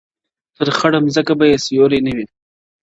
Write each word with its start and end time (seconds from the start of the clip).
پر 0.55 0.67
خړه 0.77 0.99
مځکه 1.05 1.33
به 1.39 1.45
یې 1.51 1.57
سیوري 1.65 1.99
نه 2.05 2.11
وي!. 2.15 2.25